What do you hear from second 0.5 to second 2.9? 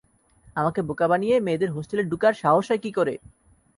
আমাকে বোকা বানিয়ে মেয়েদের হোস্টেলে ডুকার সাহস হয়